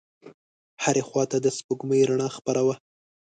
[0.83, 2.75] هرې خواته د سپوږمۍ رڼا خپره وه.